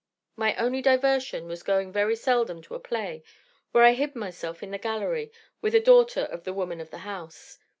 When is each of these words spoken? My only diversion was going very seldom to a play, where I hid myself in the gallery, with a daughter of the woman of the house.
My 0.35 0.55
only 0.55 0.81
diversion 0.81 1.45
was 1.45 1.61
going 1.61 1.91
very 1.91 2.15
seldom 2.15 2.63
to 2.63 2.73
a 2.73 2.79
play, 2.79 3.21
where 3.71 3.83
I 3.83 3.91
hid 3.93 4.15
myself 4.15 4.63
in 4.63 4.71
the 4.71 4.79
gallery, 4.79 5.31
with 5.61 5.75
a 5.75 5.79
daughter 5.79 6.21
of 6.21 6.43
the 6.43 6.53
woman 6.53 6.81
of 6.81 6.89
the 6.89 6.97
house. 7.05 7.59